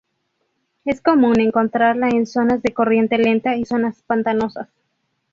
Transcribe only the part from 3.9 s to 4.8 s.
pantanosas.